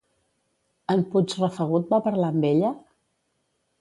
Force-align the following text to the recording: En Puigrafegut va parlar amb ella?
En 0.93 1.03
Puigrafegut 1.11 1.93
va 1.93 2.01
parlar 2.07 2.31
amb 2.37 2.49
ella? 2.53 2.73